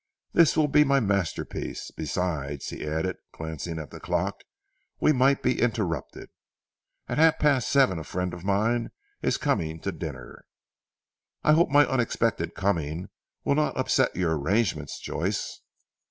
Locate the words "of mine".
8.33-8.89